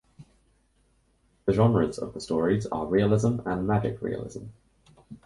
The 1.45 1.53
genres 1.53 1.99
of 1.99 2.15
the 2.15 2.19
stories 2.21 2.65
are 2.65 2.87
realism 2.87 3.41
and 3.45 3.67
magic 3.67 4.01
realism. 4.01 4.45